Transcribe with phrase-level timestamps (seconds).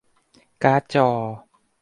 [0.63, 1.07] การ์ดจอ